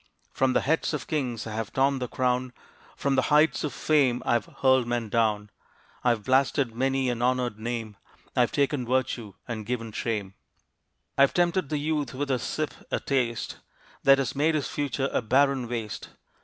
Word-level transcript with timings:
From 0.33 0.53
the 0.53 0.61
heads 0.61 0.95
of 0.95 1.05
kings 1.05 1.45
I 1.45 1.51
have 1.53 1.71
torn 1.71 1.99
the 1.99 2.07
crown; 2.07 2.53
From 2.95 3.13
the 3.13 3.21
heights 3.29 3.63
of 3.63 3.71
fame 3.71 4.23
I 4.25 4.33
have 4.33 4.47
hurled 4.63 4.87
men 4.87 5.09
down. 5.09 5.51
I 6.03 6.09
have 6.09 6.23
blasted 6.25 6.73
many 6.73 7.07
an 7.11 7.21
honored 7.21 7.59
name; 7.59 7.97
I 8.35 8.39
have 8.39 8.51
taken 8.51 8.83
virtue 8.87 9.35
and 9.47 9.63
given 9.63 9.91
shame; 9.91 10.33
I 11.19 11.21
have 11.21 11.35
tempted 11.35 11.69
the 11.69 11.77
youth 11.77 12.15
with 12.15 12.31
a 12.31 12.39
sip, 12.39 12.73
a 12.89 12.99
taste, 12.99 13.59
That 14.01 14.17
has 14.17 14.35
made 14.35 14.55
his 14.55 14.67
future 14.67 15.07
a 15.13 15.21
barren 15.21 15.67
waste. 15.69 16.09